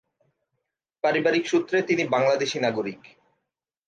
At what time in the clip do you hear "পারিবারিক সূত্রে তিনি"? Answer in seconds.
1.03-2.03